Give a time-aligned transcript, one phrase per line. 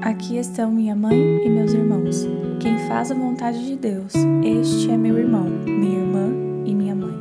[0.00, 2.24] Aqui estão minha mãe e meus irmãos.
[2.60, 4.12] Quem faz a vontade de Deus,
[4.44, 6.28] este é meu irmão, minha irmã
[6.64, 7.18] e minha mãe.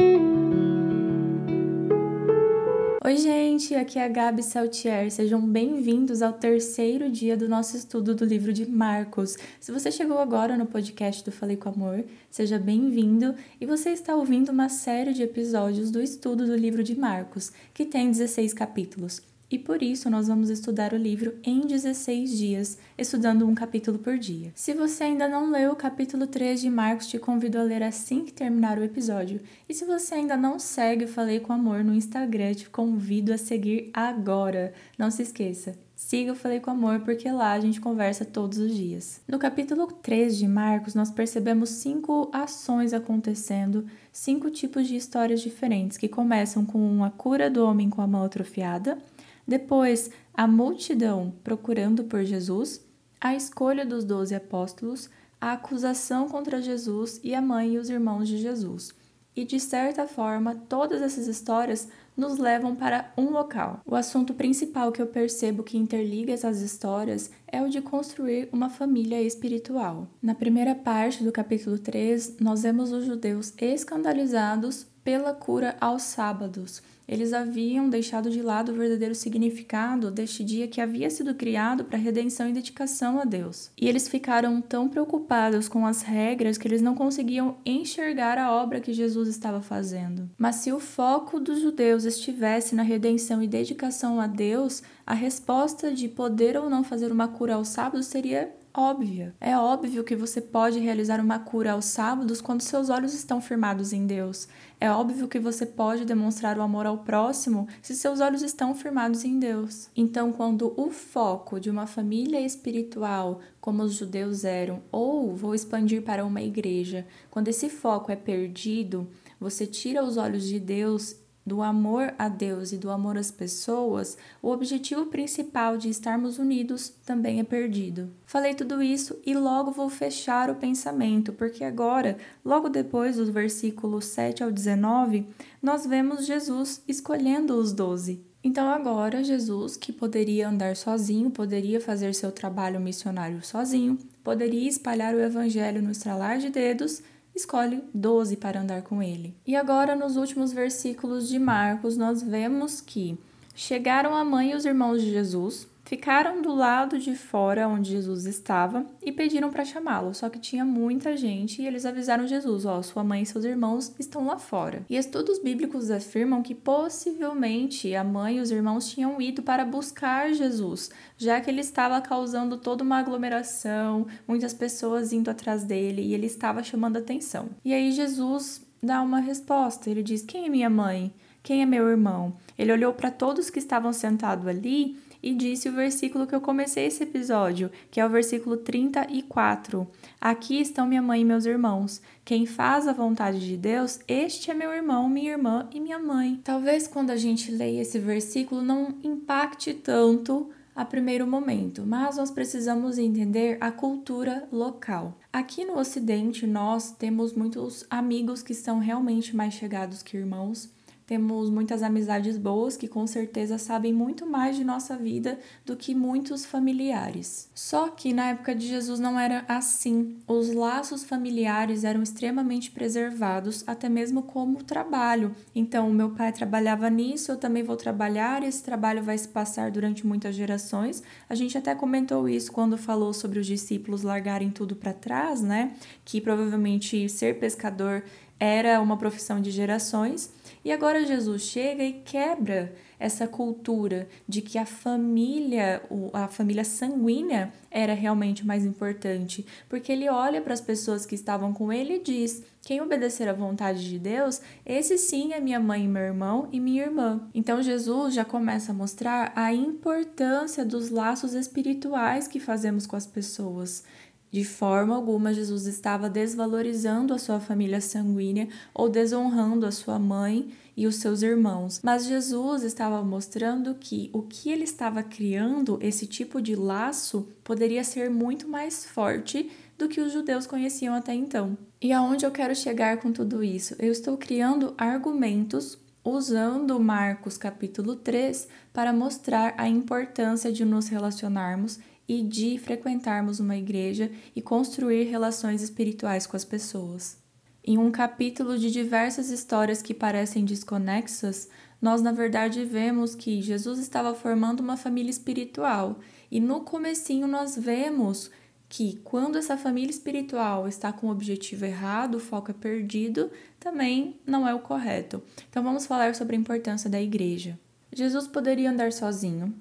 [3.03, 5.09] Oi, gente, aqui é a Gabi Saltier.
[5.09, 9.37] Sejam bem-vindos ao terceiro dia do nosso estudo do livro de Marcos.
[9.59, 14.15] Se você chegou agora no podcast do Falei com Amor, seja bem-vindo e você está
[14.15, 19.21] ouvindo uma série de episódios do estudo do livro de Marcos, que tem 16 capítulos.
[19.49, 24.17] E por isso nós vamos estudar o livro em 16 dias, estudando um capítulo por
[24.17, 24.51] dia.
[24.53, 28.25] Se você ainda não leu o capítulo 3 de Marcos, te convido a ler assim
[28.25, 29.39] que terminar o episódio.
[29.69, 33.37] E se você ainda não segue o Falei com Amor no Instagram, te convido a
[33.37, 34.73] seguir agora.
[34.97, 38.71] Não se esqueça, Siga o Falei com Amor, porque lá a gente conversa todos os
[38.71, 39.19] dias.
[39.27, 45.97] No capítulo 3 de Marcos, nós percebemos cinco ações acontecendo, cinco tipos de histórias diferentes,
[45.97, 48.99] que começam com a cura do homem com a mão atrofiada,
[49.47, 52.85] depois, a multidão procurando por Jesus,
[53.19, 58.27] a escolha dos doze apóstolos, a acusação contra Jesus e a mãe e os irmãos
[58.27, 58.93] de Jesus.
[59.35, 63.81] E de certa forma, todas essas histórias nos levam para um local.
[63.85, 68.69] O assunto principal que eu percebo que interliga essas histórias é o de construir uma
[68.69, 70.07] família espiritual.
[70.21, 76.81] Na primeira parte do capítulo 3, nós vemos os judeus escandalizados pela cura aos sábados
[77.07, 81.97] eles haviam deixado de lado o verdadeiro significado deste dia que havia sido criado para
[81.97, 83.71] redenção e dedicação a Deus.
[83.77, 88.81] E eles ficaram tão preocupados com as regras que eles não conseguiam enxergar a obra
[88.81, 90.29] que Jesus estava fazendo.
[90.37, 95.89] Mas se o foco dos judeus estivesse na redenção e dedicação a Deus, a resposta
[95.89, 99.33] de poder ou não fazer uma cura ao sábado seria óbvia.
[99.39, 103.93] É óbvio que você pode realizar uma cura aos sábados quando seus olhos estão firmados
[103.93, 104.49] em Deus.
[104.81, 109.23] É óbvio que você pode demonstrar o amor ao próximo se seus olhos estão firmados
[109.23, 109.89] em Deus.
[109.95, 116.01] Então, quando o foco de uma família espiritual, como os judeus eram, ou vou expandir
[116.01, 119.07] para uma igreja, quando esse foco é perdido,
[119.39, 121.15] você tira os olhos de Deus
[121.47, 126.89] do amor a Deus e do amor às pessoas, o objetivo principal de estarmos unidos
[127.05, 128.11] também é perdido.
[128.25, 134.03] Falei tudo isso e logo vou fechar o pensamento, porque agora, logo depois dos versículos
[134.05, 135.25] 7 ao 19,
[135.63, 138.21] nós vemos Jesus escolhendo os doze.
[138.43, 145.15] Então, agora, Jesus, que poderia andar sozinho, poderia fazer seu trabalho missionário sozinho, poderia espalhar
[145.15, 147.01] o evangelho no estralar de dedos,
[147.37, 149.33] escolhe 12 para andar com ele.
[149.45, 153.17] E agora, nos últimos versículos de Marcos, nós vemos que
[153.55, 158.25] chegaram a mãe e os irmãos de Jesus, Ficaram do lado de fora onde Jesus
[158.25, 162.77] estava e pediram para chamá-lo, só que tinha muita gente e eles avisaram Jesus: Ó,
[162.77, 164.85] oh, sua mãe e seus irmãos estão lá fora.
[164.89, 170.33] E estudos bíblicos afirmam que possivelmente a mãe e os irmãos tinham ido para buscar
[170.33, 176.13] Jesus, já que ele estava causando toda uma aglomeração, muitas pessoas indo atrás dele e
[176.13, 177.47] ele estava chamando atenção.
[177.63, 181.13] E aí Jesus dá uma resposta: ele diz: Quem é minha mãe?
[181.41, 182.33] Quem é meu irmão?
[182.59, 186.85] Ele olhou para todos que estavam sentados ali e disse o versículo que eu comecei
[186.85, 189.87] esse episódio, que é o versículo 34.
[190.19, 192.01] Aqui estão minha mãe e meus irmãos.
[192.23, 196.39] Quem faz a vontade de Deus, este é meu irmão, minha irmã e minha mãe.
[196.43, 202.29] Talvez quando a gente leia esse versículo não impacte tanto a primeiro momento, mas nós
[202.29, 205.17] precisamos entender a cultura local.
[205.33, 210.69] Aqui no Ocidente, nós temos muitos amigos que são realmente mais chegados que irmãos
[211.07, 215.95] temos muitas amizades boas que com certeza sabem muito mais de nossa vida do que
[215.95, 217.49] muitos familiares.
[217.55, 220.17] Só que na época de Jesus não era assim.
[220.27, 225.33] Os laços familiares eram extremamente preservados, até mesmo como trabalho.
[225.55, 230.05] Então, meu pai trabalhava nisso, eu também vou trabalhar, esse trabalho vai se passar durante
[230.05, 231.01] muitas gerações.
[231.29, 235.71] A gente até comentou isso quando falou sobre os discípulos largarem tudo para trás, né?
[236.03, 238.03] Que provavelmente ser pescador
[238.39, 240.31] era uma profissão de gerações.
[240.67, 247.53] E agora Jesus chega e quebra essa cultura de que a família, a família sanguínea
[247.71, 252.03] era realmente mais importante, porque ele olha para as pessoas que estavam com ele e
[252.03, 256.59] diz: quem obedecer à vontade de Deus, esse sim é minha mãe, meu irmão e
[256.59, 257.25] minha irmã.
[257.33, 263.07] Então Jesus já começa a mostrar a importância dos laços espirituais que fazemos com as
[263.07, 263.85] pessoas.
[264.31, 270.51] De forma alguma, Jesus estava desvalorizando a sua família sanguínea ou desonrando a sua mãe
[270.75, 271.81] e os seus irmãos.
[271.83, 277.83] Mas Jesus estava mostrando que o que ele estava criando, esse tipo de laço, poderia
[277.83, 281.57] ser muito mais forte do que os judeus conheciam até então.
[281.81, 283.75] E aonde eu quero chegar com tudo isso?
[283.79, 291.79] Eu estou criando argumentos usando Marcos capítulo 3 para mostrar a importância de nos relacionarmos
[292.07, 297.17] e de frequentarmos uma igreja e construir relações espirituais com as pessoas.
[297.63, 301.49] Em um capítulo de diversas histórias que parecem desconexas,
[301.81, 305.99] nós na verdade vemos que Jesus estava formando uma família espiritual
[306.31, 308.31] e no comecinho nós vemos
[308.69, 314.19] que quando essa família espiritual está com o objetivo errado, o foco é perdido, também
[314.25, 315.21] não é o correto.
[315.49, 317.57] Então vamos falar sobre a importância da igreja.
[317.93, 319.53] Jesus poderia andar sozinho.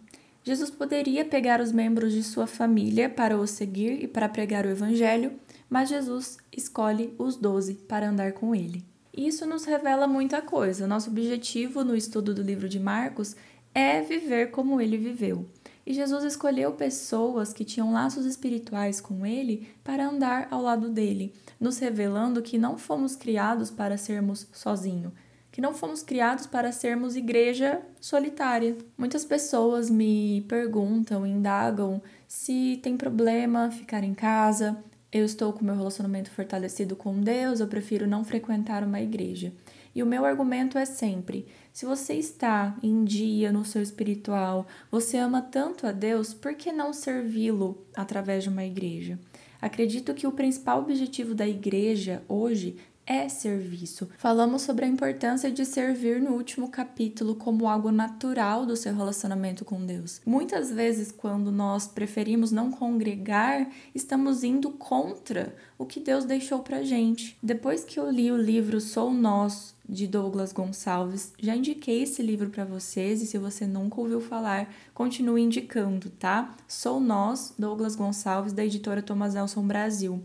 [0.47, 4.71] Jesus poderia pegar os membros de sua família para o seguir e para pregar o
[4.71, 5.33] evangelho,
[5.69, 8.85] mas Jesus escolhe os doze para andar com ele.
[9.13, 10.87] Isso nos revela muita coisa.
[10.87, 13.35] Nosso objetivo no estudo do livro de Marcos
[13.75, 15.45] é viver como ele viveu.
[15.85, 21.35] E Jesus escolheu pessoas que tinham laços espirituais com ele para andar ao lado dele,
[21.59, 25.13] nos revelando que não fomos criados para sermos sozinhos,
[25.57, 28.77] que não fomos criados para sermos igreja solitária.
[28.95, 34.77] Muitas pessoas me perguntam, indagam se tem problema ficar em casa,
[35.11, 39.51] eu estou com meu relacionamento fortalecido com Deus, eu prefiro não frequentar uma igreja.
[39.95, 45.17] E o meu argumento é sempre: se você está em dia no seu espiritual, você
[45.17, 49.19] ama tanto a Deus, por que não servi-lo através de uma igreja?
[49.59, 52.77] Acredito que o principal objetivo da igreja hoje
[53.07, 54.09] é serviço.
[54.19, 59.65] Falamos sobre a importância de servir no último capítulo como algo natural do seu relacionamento
[59.65, 60.21] com Deus.
[60.27, 66.83] Muitas vezes, quando nós preferimos não congregar, estamos indo contra o que Deus deixou pra
[66.83, 67.39] gente.
[67.43, 71.33] Depois que eu li o livro Sou Nós, de Douglas Gonçalves.
[71.39, 76.55] Já indiquei esse livro para vocês e se você nunca ouviu falar, continue indicando, tá?
[76.67, 80.23] Sou Nós, Douglas Gonçalves, da editora Thomas Nelson Brasil.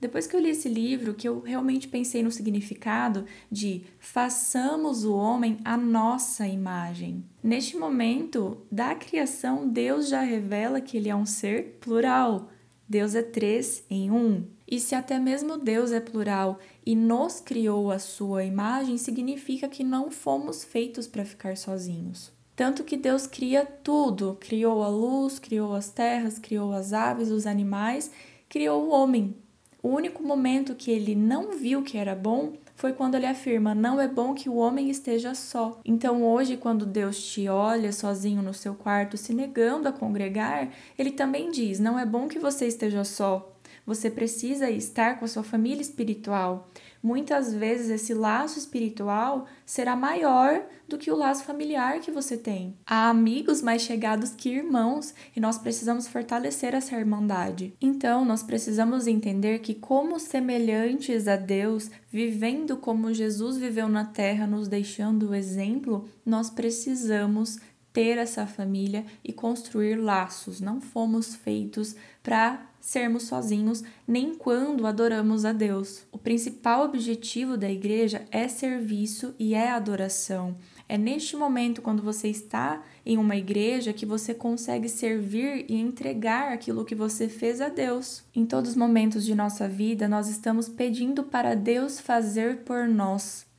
[0.00, 5.14] Depois que eu li esse livro, que eu realmente pensei no significado de façamos o
[5.14, 7.22] homem a nossa imagem.
[7.42, 12.48] Neste momento da criação, Deus já revela que ele é um ser plural.
[12.88, 14.46] Deus é três em um.
[14.66, 19.84] E se até mesmo Deus é plural e nos criou a sua imagem, significa que
[19.84, 22.32] não fomos feitos para ficar sozinhos.
[22.56, 27.46] Tanto que Deus cria tudo: criou a luz, criou as terras, criou as aves, os
[27.46, 28.10] animais,
[28.48, 29.34] criou o homem.
[29.82, 34.00] O único momento que ele não viu que era bom foi quando ele afirma: Não
[34.00, 35.80] é bom que o homem esteja só.
[35.84, 41.10] Então, hoje, quando Deus te olha sozinho no seu quarto, se negando a congregar, ele
[41.10, 43.52] também diz: Não é bom que você esteja só.
[43.86, 46.68] Você precisa estar com a sua família espiritual.
[47.02, 52.76] Muitas vezes esse laço espiritual será maior do que o laço familiar que você tem.
[52.84, 57.72] Há amigos mais chegados que irmãos e nós precisamos fortalecer essa irmandade.
[57.80, 64.46] Então, nós precisamos entender que, como semelhantes a Deus, vivendo como Jesus viveu na terra,
[64.46, 67.58] nos deixando o exemplo, nós precisamos
[67.92, 70.60] ter essa família e construir laços.
[70.60, 76.06] Não fomos feitos para sermos sozinhos, nem quando adoramos a Deus.
[76.10, 80.56] O principal objetivo da igreja é serviço e é adoração.
[80.88, 86.52] É neste momento, quando você está em uma igreja, que você consegue servir e entregar
[86.52, 88.24] aquilo que você fez a Deus.
[88.34, 93.49] Em todos os momentos de nossa vida, nós estamos pedindo para Deus fazer por nós.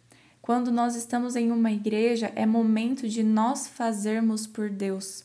[0.41, 5.23] Quando nós estamos em uma igreja, é momento de nós fazermos por Deus,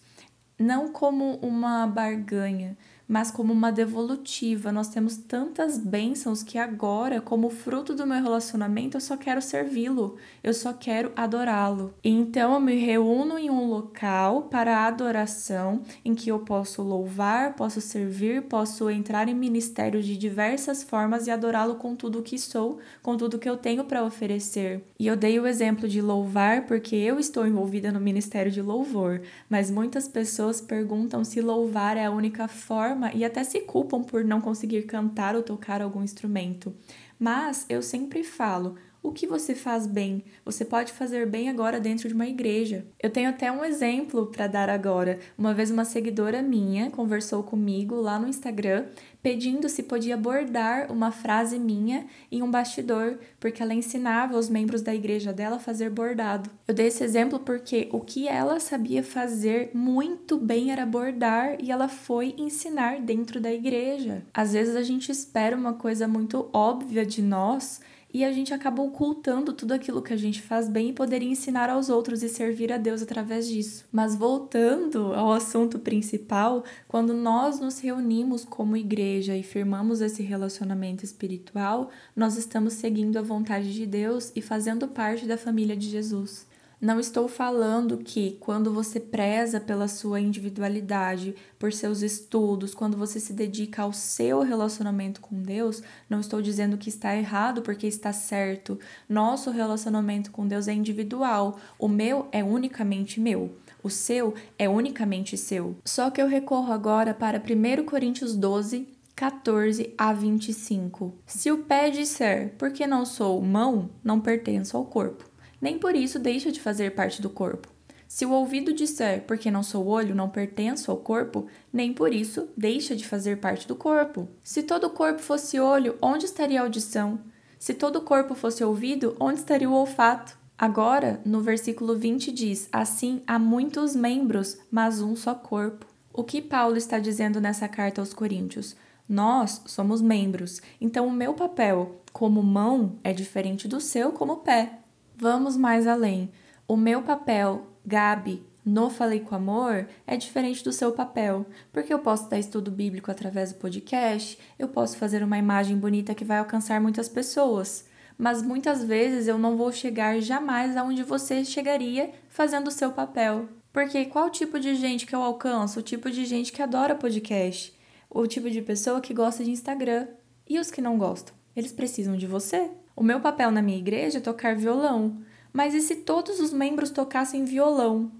[0.58, 2.76] não como uma barganha,
[3.08, 4.72] mas como uma devolutiva.
[4.72, 10.16] Nós temos tantas bênçãos que agora, como fruto do meu relacionamento, eu só quero servi-lo,
[10.42, 11.94] eu só quero adorá-lo.
[12.02, 17.54] Então eu me reúno em um local para a adoração, em que eu posso louvar,
[17.54, 22.38] posso servir, posso entrar em ministérios de diversas formas e adorá-lo com tudo o que
[22.38, 24.82] sou, com tudo que eu tenho para oferecer.
[24.98, 29.20] E eu dei o exemplo de louvar porque eu estou envolvida no ministério de louvor,
[29.48, 34.02] mas muitas pessoas perguntam se louvar é a única forma forma e até se culpam
[34.02, 36.74] por não conseguir cantar ou tocar algum instrumento.
[37.18, 38.76] Mas eu sempre falo:
[39.06, 42.84] o que você faz bem, você pode fazer bem agora dentro de uma igreja.
[43.00, 45.20] Eu tenho até um exemplo para dar agora.
[45.38, 48.86] Uma vez uma seguidora minha conversou comigo lá no Instagram
[49.26, 54.82] pedindo se podia bordar uma frase minha em um bastidor, porque ela ensinava os membros
[54.82, 56.48] da igreja dela a fazer bordado.
[56.64, 61.72] Eu dei esse exemplo porque o que ela sabia fazer muito bem era bordar e
[61.72, 64.22] ela foi ensinar dentro da igreja.
[64.32, 67.80] Às vezes a gente espera uma coisa muito óbvia de nós
[68.12, 71.68] e a gente acaba ocultando tudo aquilo que a gente faz bem e poderia ensinar
[71.68, 73.84] aos outros e servir a Deus através disso.
[73.92, 81.04] Mas voltando ao assunto principal, quando nós nos reunimos como igreja e firmamos esse relacionamento
[81.04, 86.45] espiritual, nós estamos seguindo a vontade de Deus e fazendo parte da família de Jesus.
[86.78, 93.18] Não estou falando que quando você preza pela sua individualidade, por seus estudos, quando você
[93.18, 98.12] se dedica ao seu relacionamento com Deus, não estou dizendo que está errado porque está
[98.12, 98.78] certo.
[99.08, 101.58] Nosso relacionamento com Deus é individual.
[101.78, 103.56] O meu é unicamente meu.
[103.82, 105.76] O seu é unicamente seu.
[105.82, 111.14] Só que eu recorro agora para 1 Coríntios 12, 14 a 25.
[111.24, 115.24] Se o pé disser, porque não sou mão, não pertenço ao corpo,
[115.60, 117.68] nem por isso deixa de fazer parte do corpo.
[118.08, 122.48] Se o ouvido disser, porque não sou olho, não pertenço ao corpo, nem por isso
[122.56, 124.28] deixa de fazer parte do corpo.
[124.42, 127.18] Se todo o corpo fosse olho, onde estaria a audição?
[127.58, 130.38] Se todo o corpo fosse ouvido, onde estaria o olfato?
[130.56, 135.84] Agora, no versículo 20 diz: Assim há muitos membros, mas um só corpo.
[136.12, 138.76] O que Paulo está dizendo nessa carta aos Coríntios?
[139.08, 144.80] Nós somos membros, então o meu papel como mão é diferente do seu como pé.
[145.16, 146.30] Vamos mais além.
[146.68, 151.98] O meu papel, Gabi, no Falei com Amor, é diferente do seu papel, porque eu
[151.98, 156.38] posso dar estudo bíblico através do podcast, eu posso fazer uma imagem bonita que vai
[156.38, 157.86] alcançar muitas pessoas,
[158.18, 163.48] mas muitas vezes eu não vou chegar jamais aonde você chegaria fazendo o seu papel.
[163.72, 165.80] Porque qual tipo de gente que eu alcanço?
[165.80, 167.76] O tipo de gente que adora podcast
[168.10, 170.08] o tipo de pessoa que gosta de Instagram.
[170.48, 171.34] E os que não gostam?
[171.54, 172.70] Eles precisam de você.
[172.96, 175.18] O meu papel na minha igreja é tocar violão.
[175.52, 178.10] Mas e se todos os membros tocassem violão?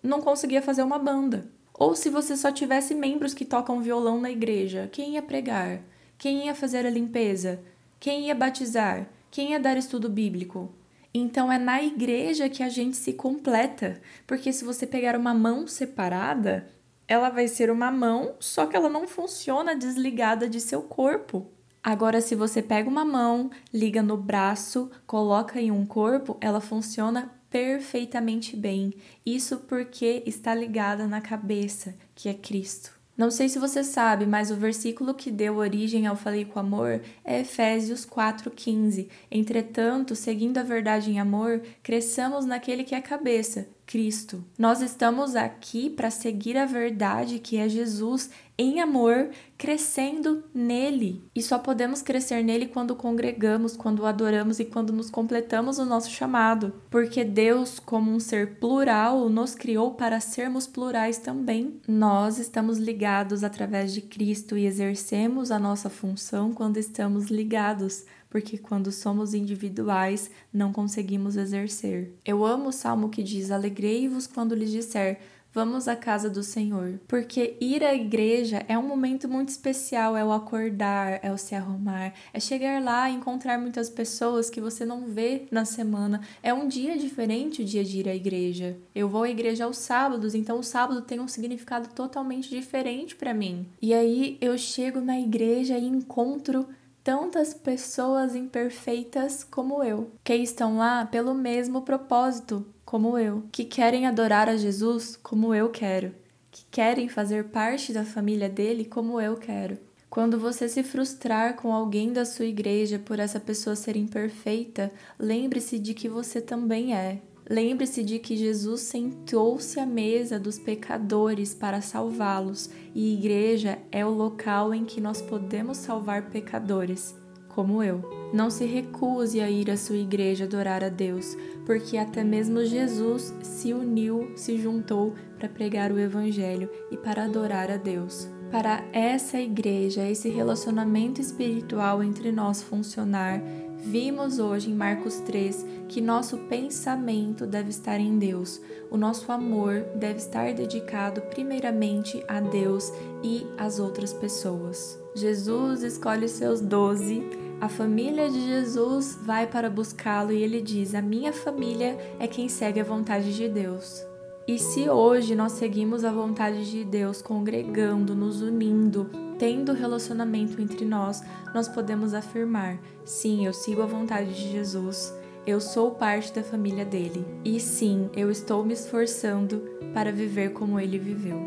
[0.00, 1.50] Não conseguia fazer uma banda.
[1.74, 5.80] Ou se você só tivesse membros que tocam violão na igreja, quem ia pregar?
[6.16, 7.60] Quem ia fazer a limpeza?
[7.98, 9.08] Quem ia batizar?
[9.32, 10.72] Quem ia dar estudo bíblico?
[11.12, 15.66] Então é na igreja que a gente se completa, porque se você pegar uma mão
[15.66, 16.68] separada,
[17.08, 21.50] ela vai ser uma mão, só que ela não funciona desligada de seu corpo.
[21.82, 27.32] Agora, se você pega uma mão, liga no braço, coloca em um corpo, ela funciona
[27.48, 28.94] perfeitamente bem.
[29.24, 33.00] Isso porque está ligada na cabeça, que é Cristo.
[33.20, 37.02] Não sei se você sabe, mas o versículo que deu origem ao Falei com Amor
[37.22, 39.08] é Efésios 4,15.
[39.30, 44.42] Entretanto, seguindo a verdade em amor, cresçamos naquele que é a cabeça, Cristo.
[44.58, 48.30] Nós estamos aqui para seguir a verdade que é Jesus
[48.60, 51.24] em amor, crescendo nele.
[51.34, 56.10] E só podemos crescer nele quando congregamos, quando adoramos e quando nos completamos o nosso
[56.10, 56.74] chamado.
[56.90, 61.80] Porque Deus, como um ser plural, nos criou para sermos plurais também.
[61.88, 68.56] Nós estamos ligados através de Cristo e exercemos a nossa função quando estamos ligados porque
[68.56, 72.14] quando somos individuais não conseguimos exercer.
[72.24, 75.18] Eu amo o salmo que diz: Alegrei-vos quando lhes disser.
[75.52, 77.00] Vamos à casa do Senhor.
[77.08, 81.56] Porque ir à igreja é um momento muito especial, é o acordar, é o se
[81.56, 86.20] arrumar, é chegar lá e encontrar muitas pessoas que você não vê na semana.
[86.40, 88.78] É um dia diferente o dia de ir à igreja.
[88.94, 93.34] Eu vou à igreja aos sábados, então o sábado tem um significado totalmente diferente para
[93.34, 93.66] mim.
[93.82, 96.68] E aí eu chego na igreja e encontro
[97.02, 104.06] tantas pessoas imperfeitas como eu, que estão lá pelo mesmo propósito como eu, que querem
[104.06, 106.14] adorar a Jesus como eu quero,
[106.50, 109.78] que querem fazer parte da família dele como eu quero.
[110.10, 115.78] Quando você se frustrar com alguém da sua igreja por essa pessoa ser imperfeita, lembre-se
[115.78, 117.20] de que você também é.
[117.50, 124.10] Lembre-se de que Jesus sentou-se à mesa dos pecadores para salvá-los, e igreja é o
[124.10, 127.12] local em que nós podemos salvar pecadores,
[127.48, 128.08] como eu.
[128.32, 133.34] Não se recuse a ir à sua igreja adorar a Deus, porque até mesmo Jesus
[133.42, 138.28] se uniu, se juntou para pregar o Evangelho e para adorar a Deus.
[138.52, 143.42] Para essa igreja, esse relacionamento espiritual entre nós funcionar,
[143.82, 148.60] Vimos hoje em Marcos 3 que nosso pensamento deve estar em Deus,
[148.90, 155.00] o nosso amor deve estar dedicado primeiramente a Deus e às outras pessoas.
[155.14, 157.22] Jesus escolhe seus doze,
[157.60, 162.48] a família de Jesus vai para buscá-lo e ele diz: A minha família é quem
[162.48, 164.04] segue a vontade de Deus.
[164.46, 169.10] E se hoje nós seguimos a vontade de Deus, congregando, nos unindo,
[169.40, 171.22] tendo relacionamento entre nós,
[171.54, 175.12] nós podemos afirmar: sim, eu sigo a vontade de Jesus,
[175.46, 177.24] eu sou parte da família dele.
[177.42, 179.62] E sim, eu estou me esforçando
[179.94, 181.40] para viver como ele viveu.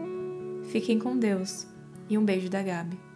[0.64, 1.68] Fiquem com Deus
[2.10, 3.13] e um beijo da Gabi.